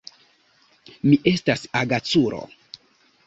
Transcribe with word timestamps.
Mi 1.09 1.19
estas 1.33 1.67
agaculo. 1.81 2.39